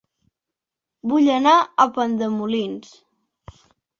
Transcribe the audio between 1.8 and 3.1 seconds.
a Pont de Molins